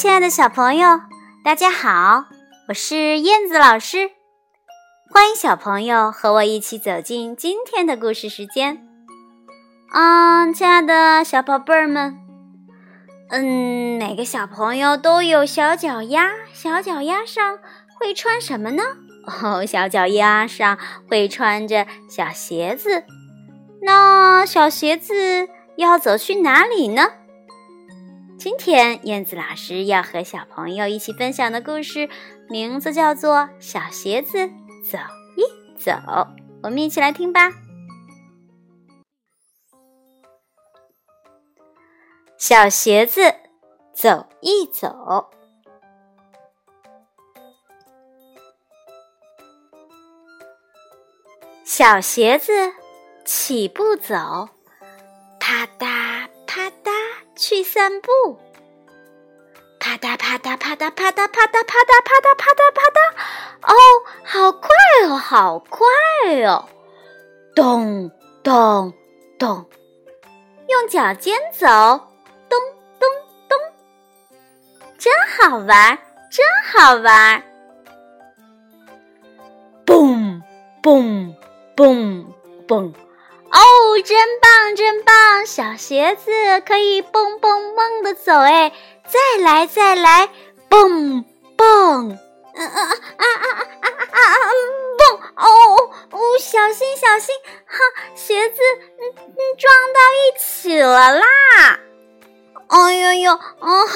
[0.00, 0.98] 亲爱的小朋友，
[1.44, 2.24] 大家好，
[2.68, 4.10] 我是燕子老师，
[5.12, 8.82] 欢迎小朋友和我一起走进今天的故事时间。
[9.92, 12.18] 嗯，亲爱的小宝贝儿们，
[13.28, 17.58] 嗯，每个小朋友都有小脚丫，小脚丫上
[17.98, 18.82] 会穿什么呢？
[19.26, 20.78] 哦，小脚丫上
[21.10, 23.04] 会穿着小鞋子。
[23.82, 27.02] 那小鞋子要走去哪里呢？
[28.40, 32.08] 今天燕子老师要和小朋友一起分享的故事，
[32.48, 34.48] 名字叫做《小鞋子
[34.82, 34.96] 走
[35.36, 35.92] 一走》。
[36.62, 37.50] 我们一起来听吧。
[42.38, 43.20] 小鞋子
[43.92, 45.28] 走一走，
[51.62, 52.72] 小鞋子
[53.22, 54.48] 起步走，
[57.50, 58.38] 去散步，
[59.80, 63.00] 啪嗒啪嗒啪嗒啪嗒啪嗒啪嗒啪嗒啪嗒啪嗒，
[63.62, 63.74] 哦，
[64.22, 64.68] 好快
[65.08, 65.84] 哦，好快
[66.44, 66.68] 哦！
[67.56, 68.08] 咚
[68.44, 68.92] 咚
[69.36, 69.66] 咚，
[70.68, 71.66] 用脚尖走，
[72.48, 72.56] 咚
[73.00, 73.08] 咚
[73.48, 73.58] 咚，
[74.96, 75.98] 真好玩，
[76.30, 77.42] 真好玩！
[79.84, 80.40] 嘣
[80.80, 81.34] 嘣
[81.74, 82.24] 嘣
[82.68, 82.94] 嘣。
[83.98, 85.46] 真棒，真棒！
[85.46, 88.72] 小鞋子可以蹦蹦蹦的走，哎，
[89.06, 90.30] 再来，再来，
[90.68, 91.24] 蹦
[91.56, 92.18] 蹦，
[92.54, 92.82] 嗯啊啊
[93.16, 94.50] 啊啊啊啊啊！
[94.98, 95.48] 蹦，哦
[96.12, 97.34] 哦，小心，小心，
[97.66, 97.78] 哈，
[98.14, 98.56] 鞋子
[98.98, 101.26] 嗯嗯撞到一起了啦！
[102.68, 103.86] 哎呦呦，啊哈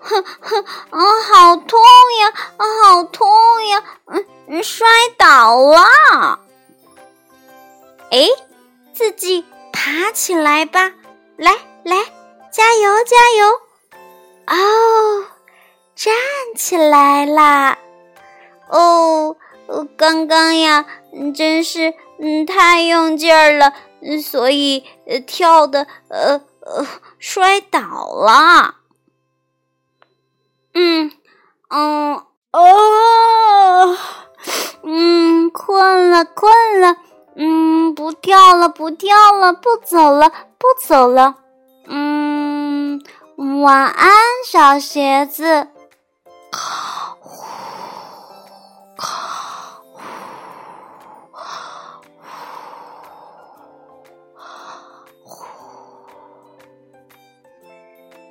[0.00, 1.80] 哈哈，啊，好痛
[2.20, 3.28] 呀，啊，好痛
[3.66, 4.86] 呀，嗯嗯，摔
[5.18, 5.82] 倒了，
[9.00, 10.92] 自己爬起来吧，
[11.38, 11.52] 来
[11.84, 11.96] 来，
[12.52, 13.48] 加油加油！
[14.46, 15.24] 哦，
[15.94, 16.12] 站
[16.54, 17.78] 起来啦！
[18.68, 19.38] 哦，
[19.96, 20.84] 刚刚呀，
[21.34, 23.72] 真是嗯太用劲儿了，
[24.22, 24.84] 所以
[25.26, 26.86] 跳的呃呃
[27.18, 28.74] 摔倒了。
[30.74, 31.10] 嗯
[31.70, 32.22] 嗯
[32.52, 33.96] 哦，
[34.82, 36.96] 嗯，困了困了。
[37.36, 41.36] 嗯，不跳了，不跳了，不走了，不走了。
[41.86, 43.02] 嗯，
[43.62, 44.10] 晚安，
[44.46, 45.68] 小鞋子。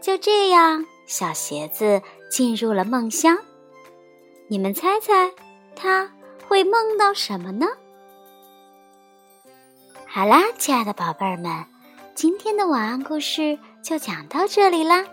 [0.00, 3.36] 就这样，小鞋子进入了梦乡。
[4.48, 5.32] 你们猜猜，
[5.74, 6.08] 他
[6.48, 7.66] 会梦到什么呢？
[10.16, 11.66] 好啦，亲爱的宝贝儿们，
[12.14, 15.04] 今天的晚安故事就讲到这里啦，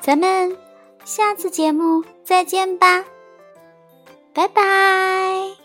[0.00, 0.58] 咱们
[1.04, 3.04] 下次节目再见吧，
[4.34, 5.59] 拜拜。